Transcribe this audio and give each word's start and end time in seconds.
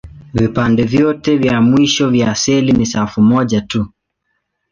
Vipande 0.33 0.81
vyao 0.83 1.13
vya 1.39 1.61
mwisho 1.61 2.09
vya 2.09 2.35
seli 2.35 2.71
ni 2.71 2.85
safu 2.85 3.21
moja 3.21 3.61
tu. 3.61 3.87